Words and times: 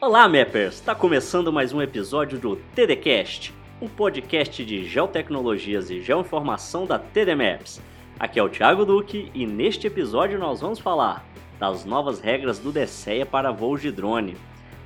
Olá, 0.00 0.28
Mappers! 0.28 0.76
Está 0.76 0.94
começando 0.94 1.52
mais 1.52 1.72
um 1.72 1.82
episódio 1.82 2.38
do 2.38 2.54
TDCast, 2.54 3.52
um 3.82 3.88
podcast 3.88 4.64
de 4.64 4.86
geotecnologias 4.86 5.90
e 5.90 6.00
geoinformação 6.00 6.86
da 6.86 7.00
TD 7.00 7.34
Maps. 7.34 7.82
Aqui 8.16 8.38
é 8.38 8.42
o 8.44 8.48
Thiago 8.48 8.84
Duque 8.84 9.28
e 9.34 9.44
neste 9.44 9.88
episódio 9.88 10.38
nós 10.38 10.60
vamos 10.60 10.78
falar 10.78 11.26
das 11.58 11.84
novas 11.84 12.20
regras 12.20 12.60
do 12.60 12.70
DSEA 12.70 13.26
para 13.26 13.50
voos 13.50 13.82
de 13.82 13.90
drone, 13.90 14.36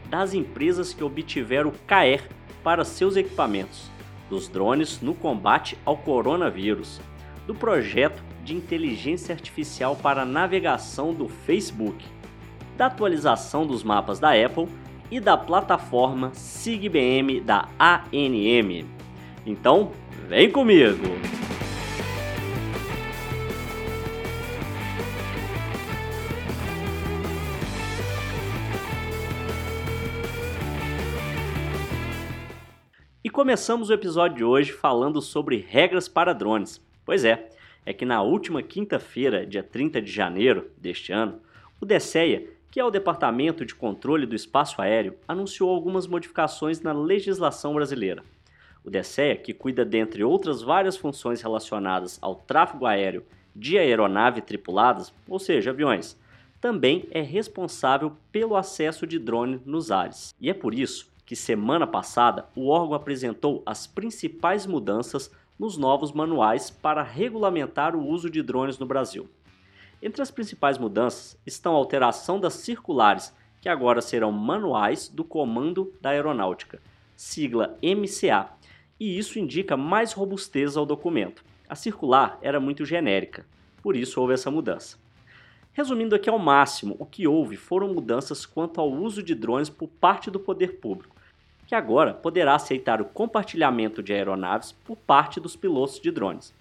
das 0.09 0.33
empresas 0.33 0.95
que 0.95 1.05
obtiveram 1.05 1.75
CAER 1.87 2.27
para 2.65 2.83
seus 2.83 3.15
equipamentos, 3.15 3.91
dos 4.31 4.49
drones 4.49 5.03
no 5.03 5.13
combate 5.13 5.77
ao 5.85 5.99
coronavírus, 5.99 7.03
do 7.47 7.55
projeto 7.55 8.25
de 8.43 8.57
inteligência 8.57 9.35
artificial 9.35 9.95
para 9.95 10.25
navegação 10.25 11.13
do 11.13 11.29
Facebook, 11.29 12.03
da 12.79 12.87
atualização 12.87 13.67
dos 13.67 13.85
mapas 13.85 14.19
da 14.19 14.31
Apple 14.31 14.67
e 15.13 15.21
da 15.21 15.37
plataforma 15.37 16.33
SIGBM 16.33 17.43
da 17.43 17.69
ANM. 17.79 18.87
Então, 19.45 19.93
vem 20.27 20.51
comigo! 20.51 21.07
E 33.23 33.29
começamos 33.29 33.91
o 33.91 33.93
episódio 33.93 34.39
de 34.39 34.45
hoje 34.45 34.73
falando 34.73 35.21
sobre 35.21 35.59
regras 35.59 36.09
para 36.09 36.33
drones. 36.33 36.81
Pois 37.05 37.23
é, 37.23 37.51
é 37.85 37.93
que 37.93 38.07
na 38.07 38.23
última 38.23 38.63
quinta-feira, 38.63 39.45
dia 39.45 39.63
30 39.63 40.01
de 40.01 40.11
janeiro 40.11 40.71
deste 40.79 41.13
ano, 41.13 41.39
o 41.79 41.85
DSEA, 41.85 42.62
que 42.73 42.81
é 42.81 42.85
o 42.85 42.91
Departamento 42.91 43.67
de 43.67 43.75
Controle 43.75 44.25
do 44.25 44.35
Espaço 44.35 44.81
Aéreo, 44.81 45.15
anunciou 45.29 45.69
algumas 45.69 46.07
modificações 46.07 46.81
na 46.81 46.91
legislação 46.91 47.75
brasileira. 47.75 48.25
O 48.83 48.89
DSEA, 48.89 49.37
que 49.37 49.53
cuida, 49.53 49.85
dentre 49.85 50.25
outras 50.25 50.63
várias 50.63 50.97
funções 50.97 51.43
relacionadas 51.43 52.19
ao 52.23 52.35
tráfego 52.35 52.87
aéreo 52.87 53.25
de 53.55 53.77
aeronave 53.77 54.41
tripuladas, 54.41 55.13
ou 55.29 55.39
seja, 55.39 55.69
aviões, 55.69 56.19
também 56.63 57.07
é 57.11 57.21
responsável 57.21 58.17
pelo 58.33 58.57
acesso 58.57 59.07
de 59.07 59.19
drone 59.19 59.61
nos 59.67 59.91
ares. 59.91 60.35
E 60.41 60.49
é 60.49 60.55
por 60.55 60.73
isso 60.73 61.13
que 61.27 61.37
semana 61.37 61.87
passada 61.87 62.47
o 62.57 62.69
órgão 62.69 62.95
apresentou 62.95 63.63
as 63.67 63.87
principais 63.87 64.67
mudanças 64.67 65.31
nos 65.59 65.77
novos 65.77 66.11
manuais 66.11 66.71
para 66.71 67.03
regulamentar 67.03 67.95
o 67.95 68.03
uso 68.03 68.31
de 68.31 68.43
drones 68.43 68.79
no 68.79 68.87
Brasil. 68.87 69.29
Entre 70.03 70.21
as 70.21 70.33
principais 70.33 70.79
mudanças 70.79 71.39
estão 71.47 71.75
a 71.75 71.77
alteração 71.77 72.41
das 72.41 72.55
circulares, 72.55 73.33
que 73.61 73.69
agora 73.69 74.03
serão 74.03 74.33
manuais 74.33 75.09
do 75.09 75.23
Comando 75.23 75.95
da 76.01 76.11
Aeronáutica, 76.11 76.83
sigla 77.15 77.79
MCA, 77.81 78.49
e 78.99 79.17
isso 79.17 79.39
indica 79.39 79.77
mais 79.77 80.13
robustez 80.13 80.77
ao 80.77 80.85
documento. 80.85 81.45
A 81.69 81.77
circular 81.77 82.37
era 82.43 82.59
muito 82.59 82.85
genérica, 82.85 83.47
por 83.81 83.95
isso 83.95 84.21
houve 84.21 84.35
essa 84.35 84.51
mudança. 84.51 84.99
Resumindo 85.73 86.17
aqui 86.17 86.29
ao 86.29 86.39
máximo, 86.39 86.97
o 86.99 87.07
que 87.07 87.29
houve 87.29 87.57
foram 87.57 87.95
mudanças 87.95 88.45
quanto 88.45 88.81
ao 88.81 88.91
uso 88.91 89.23
de 89.23 89.37
drones 89.37 89.71
por 89.71 89.87
parte 89.87 90.33
do 90.33 90.41
poder 90.41 90.81
público, 90.81 91.15
que 91.65 91.77
agora 91.77 92.13
poderá 92.13 92.57
aceitar 92.57 93.01
o 93.01 93.05
compartilhamento 93.05 94.03
de 94.03 94.13
aeronaves 94.13 94.73
por 94.73 94.97
parte 94.97 95.39
dos 95.39 95.55
pilotos 95.55 96.01
de 96.01 96.11
drones. 96.11 96.53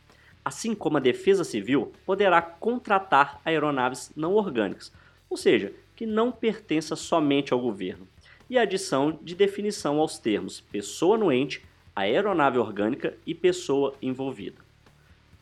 Assim 0.44 0.73
como 0.73 0.97
a 0.97 1.02
Defesa 1.02 1.44
Civil 1.44 1.92
poderá 2.06 2.42
contratar 2.42 3.39
aeronaves 3.45 4.11
não 4.16 4.34
orgânicas, 4.34 4.92
ou 5.30 5.38
seja, 5.38 5.73
que 5.95 6.06
não 6.06 6.31
pertença 6.31 6.95
somente 6.95 7.53
ao 7.53 7.59
governo, 7.59 8.08
e 8.50 8.58
a 8.58 8.64
adição 8.64 9.17
de 9.22 9.36
definição 9.36 10.00
aos 10.00 10.17
termos 10.17 10.59
pessoa 10.59 11.16
anuente, 11.16 11.64
aeronave 11.95 12.58
orgânica 12.58 13.16
e 13.25 13.36
pessoa 13.36 13.94
envolvida. 14.02 14.62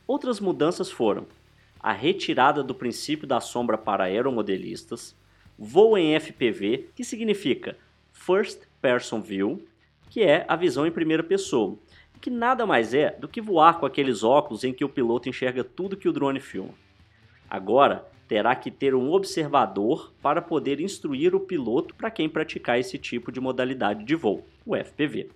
Outras 0.06 0.38
mudanças 0.38 0.90
foram 0.90 1.26
a 1.80 1.92
retirada 1.92 2.62
do 2.62 2.74
princípio 2.74 3.26
da 3.26 3.40
sombra 3.40 3.78
para 3.78 4.04
aeromodelistas, 4.04 5.16
voo 5.58 5.96
em 5.96 6.18
FPV, 6.18 6.90
que 6.94 7.02
significa 7.02 7.76
First 8.12 8.62
Person 8.82 9.20
View, 9.20 9.66
que 10.10 10.22
é 10.22 10.44
a 10.46 10.56
visão 10.56 10.86
em 10.86 10.90
primeira 10.90 11.22
pessoa, 11.22 11.78
que 12.20 12.30
nada 12.30 12.66
mais 12.66 12.92
é 12.92 13.10
do 13.18 13.26
que 13.26 13.40
voar 13.40 13.78
com 13.78 13.86
aqueles 13.86 14.22
óculos 14.22 14.62
em 14.62 14.72
que 14.72 14.84
o 14.84 14.88
piloto 14.88 15.28
enxerga 15.28 15.64
tudo 15.64 15.96
que 15.96 16.08
o 16.08 16.12
drone 16.12 16.40
filma. 16.40 16.74
Agora, 17.48 18.06
terá 18.28 18.54
que 18.54 18.70
ter 18.70 18.94
um 18.94 19.10
observador 19.10 20.12
para 20.22 20.40
poder 20.40 20.80
instruir 20.80 21.34
o 21.34 21.40
piloto 21.40 21.94
para 21.94 22.10
quem 22.10 22.28
praticar 22.28 22.78
esse 22.78 22.96
tipo 22.98 23.32
de 23.32 23.40
modalidade 23.40 24.04
de 24.04 24.14
voo, 24.14 24.46
o 24.64 24.76
FPV. 24.76 25.30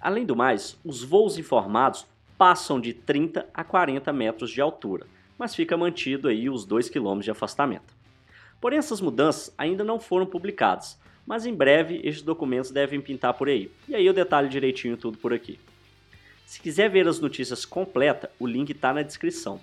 Além 0.00 0.24
do 0.24 0.36
mais, 0.36 0.78
os 0.84 1.02
voos 1.02 1.38
informados 1.38 2.06
passam 2.38 2.80
de 2.80 2.92
30 2.92 3.48
a 3.52 3.64
40 3.64 4.12
metros 4.12 4.50
de 4.50 4.60
altura, 4.60 5.06
mas 5.38 5.54
fica 5.54 5.76
mantido 5.76 6.28
aí 6.28 6.48
os 6.48 6.64
2 6.64 6.90
km 6.90 7.18
de 7.20 7.30
afastamento. 7.30 7.96
Porém, 8.60 8.78
essas 8.78 9.00
mudanças 9.00 9.52
ainda 9.56 9.82
não 9.82 9.98
foram 9.98 10.26
publicadas, 10.26 11.00
mas 11.26 11.44
em 11.44 11.54
breve 11.54 12.00
estes 12.04 12.22
documentos 12.22 12.70
devem 12.70 13.00
pintar 13.00 13.34
por 13.34 13.48
aí. 13.48 13.70
E 13.88 13.94
aí 13.94 14.06
eu 14.06 14.12
detalho 14.12 14.48
direitinho 14.48 14.96
tudo 14.96 15.18
por 15.18 15.32
aqui. 15.32 15.58
Se 16.46 16.60
quiser 16.60 16.88
ver 16.88 17.08
as 17.08 17.18
notícias 17.18 17.64
completas, 17.64 18.30
o 18.38 18.46
link 18.46 18.70
está 18.70 18.94
na 18.94 19.02
descrição. 19.02 19.60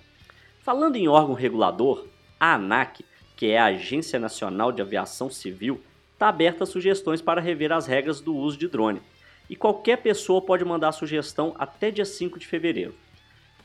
Falando 0.60 0.96
em 0.96 1.08
órgão 1.08 1.34
regulador, 1.34 2.06
a 2.38 2.56
ANAC, 2.56 3.02
que 3.34 3.46
é 3.46 3.58
a 3.58 3.64
Agência 3.64 4.18
Nacional 4.18 4.70
de 4.70 4.82
Aviação 4.82 5.30
Civil, 5.30 5.80
está 6.12 6.28
aberta 6.28 6.64
a 6.64 6.66
sugestões 6.66 7.22
para 7.22 7.40
rever 7.40 7.72
as 7.72 7.86
regras 7.86 8.20
do 8.20 8.36
uso 8.36 8.58
de 8.58 8.68
drone. 8.68 9.00
E 9.48 9.56
qualquer 9.56 10.02
pessoa 10.02 10.42
pode 10.42 10.62
mandar 10.62 10.92
sugestão 10.92 11.54
até 11.58 11.90
dia 11.90 12.04
5 12.04 12.38
de 12.38 12.46
fevereiro. 12.46 12.94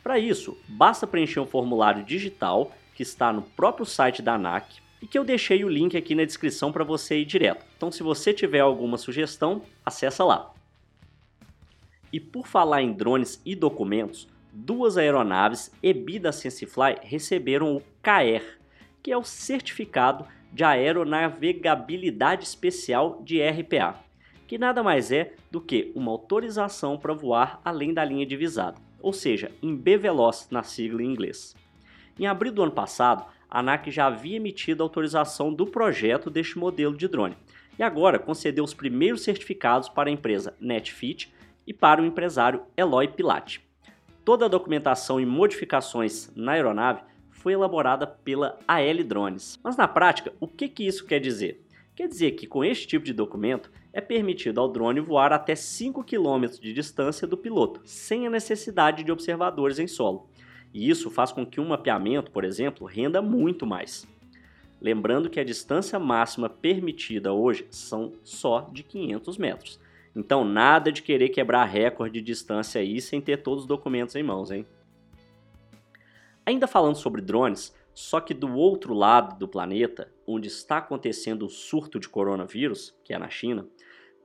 Para 0.01 0.17
isso, 0.17 0.57
basta 0.65 1.05
preencher 1.05 1.41
um 1.41 1.45
formulário 1.45 2.05
digital 2.05 2.71
que 2.95 3.03
está 3.03 3.33
no 3.33 3.41
próprio 3.41 3.85
site 3.85 4.21
da 4.21 4.35
ANAC 4.35 4.77
e 5.01 5.05
que 5.05 5.17
eu 5.17 5.25
deixei 5.25 5.65
o 5.65 5.69
link 5.69 5.97
aqui 5.97 6.15
na 6.15 6.23
descrição 6.23 6.71
para 6.71 6.85
você 6.85 7.19
ir 7.19 7.25
direto. 7.25 7.65
Então, 7.75 7.91
se 7.91 8.01
você 8.01 8.33
tiver 8.33 8.61
alguma 8.61 8.97
sugestão, 8.97 9.61
acessa 9.85 10.23
lá. 10.23 10.53
E 12.11 12.19
por 12.19 12.47
falar 12.47 12.81
em 12.81 12.91
drones 12.91 13.41
e 13.45 13.55
documentos, 13.55 14.27
duas 14.51 14.97
aeronaves 14.97 15.71
EBI 15.81 16.19
da 16.19 16.31
SenseFly 16.31 16.97
receberam 17.03 17.75
o 17.75 17.81
CAER, 18.01 18.59
que 19.01 19.11
é 19.11 19.17
o 19.17 19.23
Certificado 19.23 20.25
de 20.51 20.63
Aeronavegabilidade 20.63 22.43
Especial 22.43 23.21
de 23.23 23.41
RPA, 23.41 23.99
que 24.47 24.57
nada 24.57 24.81
mais 24.81 25.11
é 25.11 25.33
do 25.51 25.61
que 25.61 25.91
uma 25.95 26.11
autorização 26.11 26.97
para 26.97 27.13
voar 27.13 27.61
além 27.63 27.93
da 27.93 28.03
linha 28.03 28.25
divisada, 28.25 28.81
ou 28.99 29.13
seja, 29.13 29.51
em 29.61 29.75
B-Veloz 29.75 30.47
na 30.49 30.63
sigla 30.63 31.03
em 31.03 31.11
inglês. 31.11 31.55
Em 32.17 32.25
abril 32.25 32.51
do 32.51 32.63
ano 32.63 32.71
passado, 32.71 33.25
a 33.49 33.59
ANAC 33.59 33.91
já 33.91 34.07
havia 34.07 34.37
emitido 34.37 34.81
a 34.81 34.85
autorização 34.85 35.53
do 35.53 35.67
projeto 35.67 36.29
deste 36.29 36.57
modelo 36.57 36.97
de 36.97 37.07
drone 37.07 37.37
e 37.77 37.83
agora 37.83 38.19
concedeu 38.19 38.63
os 38.63 38.73
primeiros 38.73 39.23
certificados 39.23 39.87
para 39.87 40.09
a 40.09 40.11
empresa 40.11 40.55
Netfit 40.59 41.31
e 41.69 41.73
para 41.73 42.01
o 42.01 42.05
empresário 42.05 42.63
Eloy 42.75 43.07
Pilate. 43.07 43.61
Toda 44.25 44.45
a 44.45 44.49
documentação 44.49 45.19
e 45.19 45.25
modificações 45.25 46.31
na 46.35 46.53
aeronave 46.53 47.03
foi 47.29 47.53
elaborada 47.53 48.07
pela 48.07 48.57
AL 48.67 49.03
Drones. 49.05 49.59
Mas 49.63 49.77
na 49.77 49.87
prática, 49.87 50.33
o 50.39 50.47
que, 50.47 50.67
que 50.67 50.87
isso 50.87 51.05
quer 51.05 51.19
dizer? 51.19 51.63
Quer 51.95 52.07
dizer 52.07 52.31
que 52.31 52.47
com 52.47 52.65
este 52.65 52.87
tipo 52.87 53.05
de 53.05 53.13
documento 53.13 53.71
é 53.93 54.01
permitido 54.01 54.59
ao 54.59 54.67
drone 54.67 54.99
voar 54.99 55.31
até 55.31 55.53
5 55.53 56.03
km 56.03 56.47
de 56.59 56.73
distância 56.73 57.27
do 57.27 57.37
piloto, 57.37 57.81
sem 57.83 58.25
a 58.25 58.31
necessidade 58.31 59.03
de 59.03 59.11
observadores 59.11 59.77
em 59.77 59.87
solo. 59.87 60.27
E 60.73 60.89
isso 60.89 61.11
faz 61.11 61.31
com 61.31 61.45
que 61.45 61.61
um 61.61 61.67
mapeamento, 61.67 62.31
por 62.31 62.43
exemplo, 62.43 62.87
renda 62.87 63.21
muito 63.21 63.65
mais. 63.65 64.07
Lembrando 64.81 65.29
que 65.29 65.39
a 65.39 65.43
distância 65.43 65.99
máxima 65.99 66.49
permitida 66.49 67.31
hoje 67.31 67.67
são 67.69 68.13
só 68.23 68.61
de 68.71 68.81
500 68.81 69.37
metros. 69.37 69.79
Então, 70.15 70.43
nada 70.43 70.91
de 70.91 71.01
querer 71.01 71.29
quebrar 71.29 71.65
recorde 71.65 72.19
de 72.19 72.25
distância 72.25 72.81
aí 72.81 72.99
sem 72.99 73.21
ter 73.21 73.37
todos 73.37 73.63
os 73.63 73.67
documentos 73.67 74.15
em 74.15 74.23
mãos, 74.23 74.51
hein? 74.51 74.65
Ainda 76.45 76.67
falando 76.67 76.95
sobre 76.95 77.21
drones, 77.21 77.75
só 77.93 78.19
que 78.19 78.33
do 78.33 78.53
outro 78.55 78.93
lado 78.93 79.37
do 79.37 79.47
planeta, 79.47 80.11
onde 80.25 80.47
está 80.47 80.77
acontecendo 80.77 81.45
o 81.45 81.49
surto 81.49 81.99
de 81.99 82.09
coronavírus, 82.09 82.97
que 83.03 83.13
é 83.13 83.19
na 83.19 83.29
China, 83.29 83.67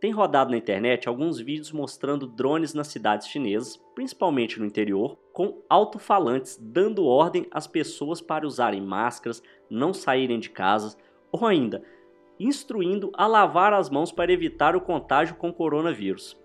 tem 0.01 0.13
rodado 0.13 0.51
na 0.51 0.57
internet 0.57 1.09
alguns 1.09 1.39
vídeos 1.39 1.73
mostrando 1.73 2.27
drones 2.27 2.75
nas 2.75 2.89
cidades 2.89 3.27
chinesas, 3.27 3.77
principalmente 3.95 4.61
no 4.61 4.67
interior, 4.67 5.19
com 5.33 5.63
alto-falantes 5.69 6.59
dando 6.61 7.07
ordem 7.07 7.47
às 7.51 7.67
pessoas 7.67 8.21
para 8.21 8.47
usarem 8.47 8.81
máscaras, 8.81 9.43
não 9.71 9.95
saírem 9.95 10.39
de 10.39 10.51
casa 10.51 10.97
ou 11.33 11.47
ainda 11.47 11.83
instruindo 12.39 13.11
a 13.15 13.27
lavar 13.27 13.73
as 13.73 13.89
mãos 13.89 14.11
para 14.11 14.33
evitar 14.33 14.75
o 14.75 14.81
contágio 14.81 15.37
com 15.37 15.53
coronavírus. 15.53 16.37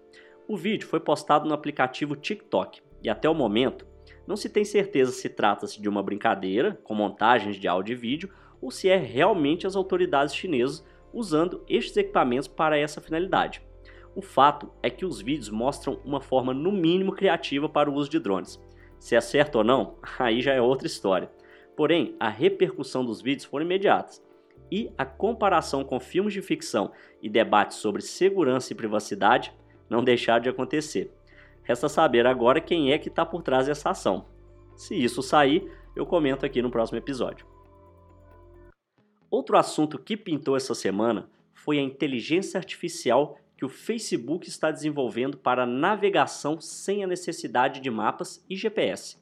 O 0.48 0.56
vídeo 0.56 0.88
foi 0.88 1.00
postado 1.00 1.48
no 1.48 1.54
aplicativo 1.54 2.16
TikTok 2.16 2.82
e 3.04 3.10
até 3.10 3.30
o 3.30 3.36
momento 3.36 3.88
não 4.28 4.36
se 4.36 4.50
tem 4.50 4.64
certeza 4.64 5.12
se 5.12 5.30
trata-se 5.30 5.82
de 5.82 5.90
uma 5.90 6.04
brincadeira 6.04 6.80
com 6.84 6.94
montagens 6.94 7.56
de 7.56 7.68
áudio 7.68 7.94
e 7.94 7.96
vídeo 7.96 8.30
ou 8.62 8.70
se 8.70 8.90
é 8.90 8.98
realmente 8.98 9.66
as 9.66 9.76
autoridades 9.76 10.36
chinesas 10.36 10.86
usando 11.14 11.64
estes 11.68 11.98
equipamentos 11.98 12.48
para 12.48 12.78
essa 12.78 13.02
finalidade. 13.02 13.62
O 14.16 14.22
fato 14.22 14.72
é 14.84 14.90
que 14.90 15.06
os 15.06 15.22
vídeos 15.22 15.50
mostram 15.50 16.00
uma 16.04 16.20
forma 16.20 16.54
no 16.54 16.72
mínimo 16.72 17.12
criativa 17.12 17.70
para 17.70 17.90
o 17.90 17.94
uso 17.94 18.10
de 18.10 18.20
drones. 18.20 18.62
Se 19.00 19.16
é 19.16 19.22
certo 19.22 19.60
ou 19.60 19.64
não, 19.64 19.98
aí 20.20 20.42
já 20.42 20.54
é 20.54 20.62
outra 20.62 20.88
história. 20.88 21.32
Porém, 21.76 22.16
a 22.20 22.28
repercussão 22.28 23.06
dos 23.06 23.22
vídeos 23.22 23.46
foram 23.46 23.66
imediatas 23.66 24.22
e 24.72 24.92
a 24.98 25.06
comparação 25.06 25.84
com 25.84 26.00
filmes 26.00 26.34
de 26.34 26.42
ficção 26.42 26.92
e 27.22 27.30
debates 27.30 27.78
sobre 27.78 28.02
segurança 28.02 28.72
e 28.72 28.76
privacidade 28.76 29.54
não 29.90 30.04
deixaram 30.04 30.44
de 30.44 30.50
acontecer. 30.50 31.12
Resta 31.64 31.90
saber 31.90 32.26
agora 32.26 32.62
quem 32.62 32.92
é 32.92 32.98
que 32.98 33.10
está 33.10 33.26
por 33.26 33.42
trás 33.42 33.68
dessa 33.68 33.92
ação. 33.92 34.26
Se 34.76 34.96
isso 34.96 35.22
sair, 35.22 35.72
eu 35.96 36.06
comento 36.06 36.46
aqui 36.46 36.62
no 36.62 36.72
próximo 36.72 36.98
episódio. 36.98 37.46
Outro 39.30 39.58
assunto 39.58 40.00
que 40.00 40.18
pintou 40.18 40.56
essa 40.56 40.74
semana 40.74 41.30
foi 41.54 41.78
a 41.78 41.84
inteligência 41.84 42.58
artificial 42.58 43.38
que 43.58 43.66
o 43.66 43.70
Facebook 43.70 44.48
está 44.48 44.72
desenvolvendo 44.72 45.38
para 45.38 45.66
navegação 45.66 46.62
sem 46.62 47.04
a 47.04 47.08
necessidade 47.08 47.82
de 47.82 47.92
mapas 47.92 48.44
e 48.50 48.56
GPS. 48.56 49.18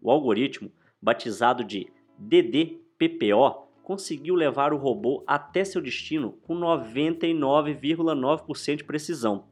O 0.00 0.10
algoritmo, 0.10 0.70
batizado 1.00 1.64
de 1.64 1.90
DDPPO, 2.18 3.67
conseguiu 3.88 4.34
levar 4.34 4.74
o 4.74 4.76
robô 4.76 5.24
até 5.26 5.64
seu 5.64 5.80
destino 5.80 6.32
com 6.46 6.54
99,9% 6.54 8.76
de 8.76 8.84
precisão. 8.84 9.46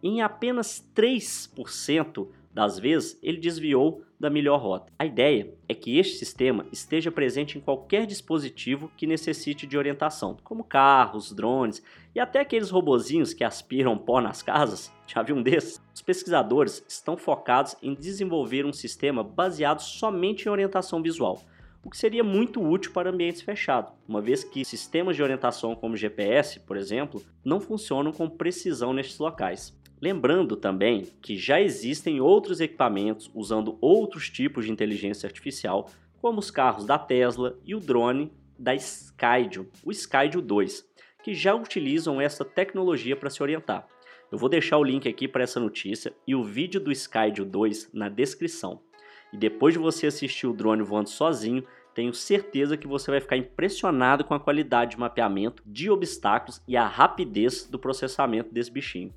Em 0.00 0.22
apenas 0.22 0.88
3% 0.94 2.28
das 2.54 2.78
vezes, 2.78 3.18
ele 3.20 3.38
desviou 3.38 4.04
da 4.18 4.30
melhor 4.30 4.60
rota. 4.60 4.92
A 4.96 5.04
ideia 5.04 5.52
é 5.68 5.74
que 5.74 5.98
este 5.98 6.18
sistema 6.18 6.66
esteja 6.70 7.10
presente 7.10 7.58
em 7.58 7.60
qualquer 7.60 8.06
dispositivo 8.06 8.92
que 8.96 9.08
necessite 9.08 9.66
de 9.66 9.76
orientação, 9.76 10.36
como 10.44 10.62
carros, 10.62 11.32
drones 11.32 11.82
e 12.14 12.20
até 12.20 12.38
aqueles 12.38 12.70
robozinhos 12.70 13.34
que 13.34 13.42
aspiram 13.42 13.98
pó 13.98 14.20
nas 14.20 14.40
casas. 14.40 14.92
Já 15.04 15.20
viu 15.20 15.34
um 15.34 15.42
desses? 15.42 15.82
Os 15.92 16.00
pesquisadores 16.00 16.84
estão 16.86 17.16
focados 17.16 17.74
em 17.82 17.92
desenvolver 17.92 18.64
um 18.64 18.72
sistema 18.72 19.24
baseado 19.24 19.80
somente 19.80 20.46
em 20.46 20.48
orientação 20.48 21.02
visual, 21.02 21.42
o 21.82 21.90
que 21.90 21.96
seria 21.96 22.22
muito 22.22 22.62
útil 22.62 22.92
para 22.92 23.10
ambientes 23.10 23.42
fechados, 23.42 23.92
uma 24.06 24.20
vez 24.20 24.44
que 24.44 24.64
sistemas 24.64 25.16
de 25.16 25.22
orientação 25.22 25.74
como 25.74 25.96
GPS, 25.96 26.60
por 26.60 26.76
exemplo, 26.76 27.22
não 27.44 27.60
funcionam 27.60 28.12
com 28.12 28.28
precisão 28.28 28.92
nestes 28.92 29.18
locais. 29.18 29.74
Lembrando 30.00 30.56
também 30.56 31.08
que 31.20 31.36
já 31.36 31.60
existem 31.60 32.20
outros 32.20 32.60
equipamentos 32.60 33.30
usando 33.34 33.76
outros 33.80 34.30
tipos 34.30 34.64
de 34.64 34.72
inteligência 34.72 35.26
artificial, 35.26 35.90
como 36.20 36.38
os 36.38 36.50
carros 36.50 36.84
da 36.84 36.98
Tesla 36.98 37.58
e 37.64 37.74
o 37.74 37.80
drone 37.80 38.32
da 38.58 38.74
Skydio, 38.74 39.68
o 39.84 39.90
Skydio 39.90 40.42
2, 40.42 40.86
que 41.22 41.34
já 41.34 41.54
utilizam 41.54 42.20
essa 42.20 42.44
tecnologia 42.44 43.16
para 43.16 43.30
se 43.30 43.42
orientar. 43.42 43.86
Eu 44.30 44.38
vou 44.38 44.48
deixar 44.48 44.78
o 44.78 44.84
link 44.84 45.08
aqui 45.08 45.26
para 45.26 45.42
essa 45.42 45.58
notícia 45.58 46.14
e 46.26 46.34
o 46.34 46.44
vídeo 46.44 46.80
do 46.80 46.92
Skydio 46.92 47.44
2 47.44 47.90
na 47.92 48.08
descrição. 48.08 48.80
E 49.32 49.36
depois 49.36 49.74
de 49.74 49.80
você 49.80 50.06
assistir 50.06 50.46
o 50.46 50.52
drone 50.52 50.82
voando 50.82 51.08
sozinho, 51.08 51.64
tenho 51.94 52.14
certeza 52.14 52.76
que 52.76 52.86
você 52.86 53.10
vai 53.10 53.20
ficar 53.20 53.36
impressionado 53.36 54.24
com 54.24 54.34
a 54.34 54.40
qualidade 54.40 54.92
de 54.92 54.98
mapeamento 54.98 55.62
de 55.66 55.90
obstáculos 55.90 56.62
e 56.66 56.76
a 56.76 56.86
rapidez 56.86 57.66
do 57.66 57.78
processamento 57.78 58.52
desse 58.52 58.70
bichinho. 58.70 59.14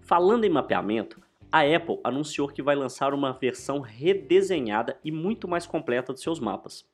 Falando 0.00 0.44
em 0.44 0.50
mapeamento, 0.50 1.20
a 1.52 1.60
Apple 1.60 1.98
anunciou 2.04 2.48
que 2.48 2.62
vai 2.62 2.76
lançar 2.76 3.12
uma 3.12 3.32
versão 3.32 3.80
redesenhada 3.80 4.98
e 5.04 5.10
muito 5.10 5.48
mais 5.48 5.66
completa 5.66 6.12
de 6.12 6.20
seus 6.20 6.38
mapas. 6.38 6.84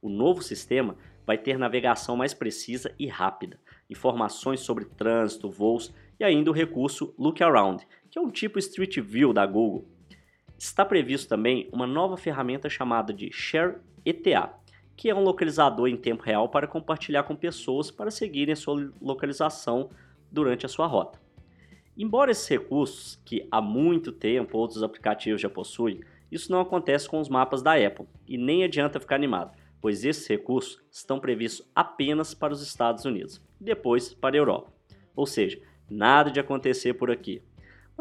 O 0.00 0.08
novo 0.08 0.42
sistema 0.42 0.96
vai 1.26 1.38
ter 1.38 1.58
navegação 1.58 2.16
mais 2.16 2.34
precisa 2.34 2.94
e 2.98 3.06
rápida, 3.06 3.60
informações 3.88 4.60
sobre 4.60 4.84
trânsito, 4.84 5.48
voos 5.48 5.94
e 6.18 6.24
ainda 6.24 6.50
o 6.50 6.54
recurso 6.54 7.14
Look 7.18 7.42
Around, 7.42 7.86
que 8.10 8.18
é 8.18 8.22
um 8.22 8.30
tipo 8.30 8.58
Street 8.58 8.98
View 8.98 9.32
da 9.32 9.46
Google. 9.46 9.88
Está 10.62 10.84
previsto 10.84 11.28
também 11.28 11.68
uma 11.72 11.88
nova 11.88 12.16
ferramenta 12.16 12.70
chamada 12.70 13.12
de 13.12 13.32
Share 13.32 13.78
ETA, 14.06 14.54
que 14.96 15.10
é 15.10 15.14
um 15.14 15.24
localizador 15.24 15.88
em 15.88 15.96
tempo 15.96 16.22
real 16.22 16.48
para 16.48 16.68
compartilhar 16.68 17.24
com 17.24 17.34
pessoas 17.34 17.90
para 17.90 18.12
seguirem 18.12 18.52
a 18.52 18.56
sua 18.56 18.92
localização 19.00 19.90
durante 20.30 20.64
a 20.64 20.68
sua 20.68 20.86
rota. 20.86 21.20
Embora 21.98 22.30
esses 22.30 22.46
recursos, 22.46 23.20
que 23.24 23.44
há 23.50 23.60
muito 23.60 24.12
tempo 24.12 24.56
outros 24.56 24.84
aplicativos 24.84 25.40
já 25.40 25.50
possuem, 25.50 25.98
isso 26.30 26.52
não 26.52 26.60
acontece 26.60 27.08
com 27.08 27.18
os 27.18 27.28
mapas 27.28 27.60
da 27.60 27.74
Apple 27.74 28.06
e 28.24 28.38
nem 28.38 28.62
adianta 28.62 29.00
ficar 29.00 29.16
animado, 29.16 29.58
pois 29.80 30.04
esses 30.04 30.28
recursos 30.28 30.80
estão 30.92 31.18
previstos 31.18 31.68
apenas 31.74 32.34
para 32.34 32.52
os 32.52 32.62
Estados 32.62 33.04
Unidos, 33.04 33.42
depois 33.60 34.14
para 34.14 34.36
a 34.36 34.38
Europa. 34.38 34.72
Ou 35.16 35.26
seja, 35.26 35.60
nada 35.90 36.30
de 36.30 36.38
acontecer 36.38 36.94
por 36.94 37.10
aqui. 37.10 37.42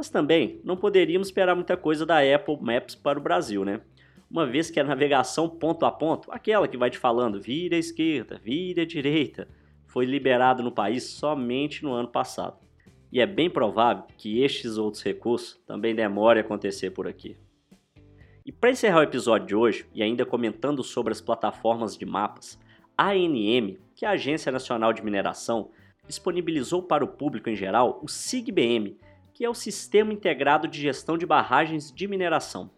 Mas 0.01 0.09
também 0.09 0.59
não 0.63 0.75
poderíamos 0.75 1.27
esperar 1.27 1.53
muita 1.53 1.77
coisa 1.77 2.07
da 2.07 2.21
Apple 2.21 2.57
Maps 2.59 2.95
para 2.95 3.19
o 3.19 3.21
Brasil, 3.21 3.63
né? 3.63 3.81
Uma 4.27 4.47
vez 4.47 4.71
que 4.71 4.79
a 4.79 4.83
navegação 4.83 5.47
ponto 5.47 5.85
a 5.85 5.91
ponto, 5.91 6.31
aquela 6.31 6.67
que 6.67 6.75
vai 6.75 6.89
te 6.89 6.97
falando 6.97 7.39
vira 7.39 7.75
à 7.75 7.79
esquerda, 7.79 8.41
vira 8.43 8.81
à 8.81 8.85
direita, 8.85 9.47
foi 9.85 10.07
liberada 10.07 10.63
no 10.63 10.71
país 10.71 11.03
somente 11.03 11.83
no 11.83 11.93
ano 11.93 12.07
passado 12.07 12.57
e 13.11 13.21
é 13.21 13.27
bem 13.27 13.47
provável 13.47 14.05
que 14.17 14.41
estes 14.41 14.75
outros 14.75 15.03
recursos 15.03 15.61
também 15.67 15.93
demorem 15.93 16.41
a 16.41 16.43
acontecer 16.43 16.89
por 16.89 17.07
aqui. 17.07 17.37
E 18.43 18.51
para 18.51 18.71
encerrar 18.71 19.01
o 19.01 19.03
episódio 19.03 19.45
de 19.45 19.55
hoje, 19.55 19.85
e 19.93 20.01
ainda 20.01 20.25
comentando 20.25 20.83
sobre 20.83 21.13
as 21.13 21.21
plataformas 21.21 21.95
de 21.95 22.07
mapas, 22.07 22.59
a 22.97 23.11
ANM, 23.11 23.77
que 23.93 24.03
é 24.03 24.07
a 24.07 24.13
Agência 24.13 24.51
Nacional 24.51 24.93
de 24.93 25.03
Mineração, 25.03 25.69
disponibilizou 26.07 26.81
para 26.81 27.05
o 27.05 27.07
público 27.07 27.51
em 27.51 27.55
geral 27.55 27.99
o 28.01 28.07
SIGBM, 28.07 28.97
que 29.41 29.45
é 29.45 29.49
o 29.49 29.55
Sistema 29.55 30.13
Integrado 30.13 30.67
de 30.67 30.79
Gestão 30.79 31.17
de 31.17 31.25
Barragens 31.25 31.91
de 31.91 32.07
Mineração. 32.07 32.69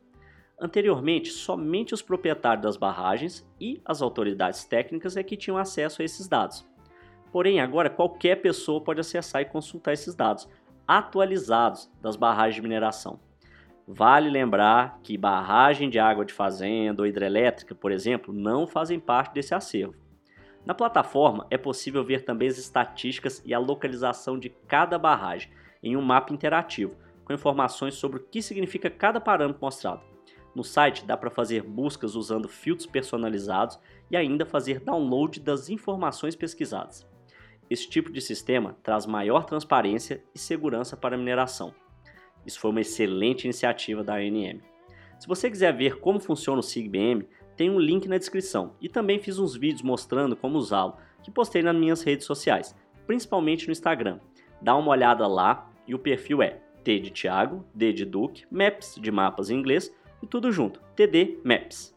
Anteriormente, 0.57 1.29
somente 1.29 1.93
os 1.93 2.01
proprietários 2.01 2.63
das 2.63 2.77
barragens 2.77 3.45
e 3.59 3.81
as 3.83 4.01
autoridades 4.01 4.63
técnicas 4.63 5.17
é 5.17 5.23
que 5.23 5.35
tinham 5.35 5.57
acesso 5.57 6.01
a 6.01 6.05
esses 6.05 6.25
dados. 6.25 6.65
Porém, 7.33 7.59
agora 7.59 7.89
qualquer 7.89 8.37
pessoa 8.37 8.79
pode 8.79 9.01
acessar 9.01 9.41
e 9.41 9.45
consultar 9.45 9.91
esses 9.91 10.15
dados 10.15 10.47
atualizados 10.87 11.91
das 12.01 12.15
barragens 12.15 12.55
de 12.55 12.61
mineração. 12.61 13.19
Vale 13.85 14.29
lembrar 14.29 15.01
que 15.03 15.17
barragem 15.17 15.89
de 15.89 15.99
água 15.99 16.23
de 16.23 16.31
fazenda 16.31 17.01
ou 17.01 17.05
hidrelétrica, 17.05 17.75
por 17.75 17.91
exemplo, 17.91 18.33
não 18.33 18.65
fazem 18.65 19.01
parte 19.01 19.33
desse 19.33 19.53
acervo. 19.53 19.95
Na 20.65 20.73
plataforma 20.73 21.45
é 21.51 21.57
possível 21.57 22.05
ver 22.05 22.23
também 22.23 22.47
as 22.47 22.57
estatísticas 22.57 23.43
e 23.43 23.53
a 23.53 23.59
localização 23.59 24.39
de 24.39 24.47
cada 24.47 24.97
barragem 24.97 25.51
em 25.83 25.97
um 25.97 26.01
mapa 26.01 26.33
interativo, 26.33 26.95
com 27.25 27.33
informações 27.33 27.95
sobre 27.95 28.17
o 28.17 28.23
que 28.23 28.41
significa 28.41 28.89
cada 28.89 29.19
parâmetro 29.19 29.61
mostrado. 29.61 30.01
No 30.55 30.63
site 30.63 31.05
dá 31.05 31.17
para 31.17 31.29
fazer 31.29 31.63
buscas 31.63 32.15
usando 32.15 32.47
filtros 32.47 32.87
personalizados 32.87 33.79
e 34.09 34.15
ainda 34.15 34.45
fazer 34.45 34.79
download 34.79 35.39
das 35.39 35.69
informações 35.69 36.35
pesquisadas. 36.35 37.07
Esse 37.69 37.89
tipo 37.89 38.11
de 38.11 38.21
sistema 38.21 38.77
traz 38.83 39.05
maior 39.05 39.45
transparência 39.45 40.23
e 40.33 40.39
segurança 40.39 40.95
para 40.95 41.15
a 41.15 41.17
mineração. 41.17 41.73
Isso 42.45 42.59
foi 42.59 42.71
uma 42.71 42.81
excelente 42.81 43.45
iniciativa 43.45 44.03
da 44.03 44.15
ANM. 44.15 44.61
Se 45.19 45.27
você 45.27 45.49
quiser 45.49 45.75
ver 45.75 45.99
como 45.99 46.19
funciona 46.19 46.59
o 46.59 46.63
SIGBM, 46.63 47.27
tem 47.55 47.69
um 47.69 47.79
link 47.79 48.07
na 48.07 48.17
descrição 48.17 48.75
e 48.81 48.89
também 48.89 49.19
fiz 49.19 49.39
uns 49.39 49.55
vídeos 49.55 49.81
mostrando 49.81 50.35
como 50.35 50.57
usá-lo, 50.57 50.97
que 51.23 51.31
postei 51.31 51.63
nas 51.63 51.75
minhas 51.75 52.03
redes 52.03 52.25
sociais, 52.25 52.75
principalmente 53.07 53.65
no 53.65 53.71
Instagram. 53.71 54.19
Dá 54.61 54.75
uma 54.75 54.91
olhada 54.91 55.25
lá 55.25 55.71
e 55.87 55.95
o 55.95 55.99
perfil 55.99 56.41
é 56.41 56.59
T 56.83 56.99
de 56.99 57.11
Thiago, 57.11 57.65
D 57.73 57.93
de 57.93 58.05
Duque, 58.05 58.45
Maps 58.51 58.95
de 58.99 59.11
mapas 59.11 59.49
em 59.49 59.55
inglês 59.55 59.93
e 60.21 60.27
tudo 60.27 60.51
junto, 60.51 60.79
TD 60.95 61.39
Maps. 61.43 61.93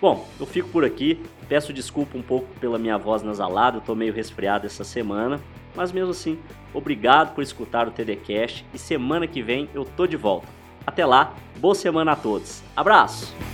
Bom, 0.00 0.26
eu 0.40 0.46
fico 0.46 0.68
por 0.68 0.84
aqui. 0.84 1.22
Peço 1.48 1.72
desculpa 1.72 2.18
um 2.18 2.22
pouco 2.22 2.48
pela 2.58 2.78
minha 2.78 2.98
voz 2.98 3.22
nasalada, 3.22 3.80
tô 3.80 3.94
meio 3.94 4.12
resfriado 4.12 4.66
essa 4.66 4.82
semana. 4.82 5.40
Mas 5.74 5.92
mesmo 5.92 6.10
assim, 6.10 6.38
obrigado 6.74 7.34
por 7.34 7.42
escutar 7.42 7.86
o 7.86 7.90
TDCast 7.90 8.66
e 8.74 8.78
semana 8.78 9.26
que 9.26 9.42
vem 9.42 9.68
eu 9.72 9.84
tô 9.84 10.06
de 10.06 10.16
volta. 10.16 10.48
Até 10.86 11.06
lá, 11.06 11.34
boa 11.58 11.74
semana 11.74 12.12
a 12.12 12.16
todos. 12.16 12.62
Abraço! 12.76 13.51